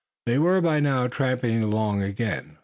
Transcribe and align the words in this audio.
They 0.25 0.39
were 0.39 0.61
by 0.61 0.79
now 0.79 1.05
tramping 1.05 1.61
along 1.61 2.01
again. 2.01 2.57